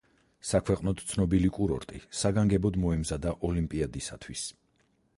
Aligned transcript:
საქვეყნოდ 0.51 1.03
ცნობილი 1.11 1.51
კურორტი 1.59 2.01
საგანგებოდ 2.21 2.83
მოემზადა 2.87 3.39
ოლიმპიადისათვის. 3.51 4.53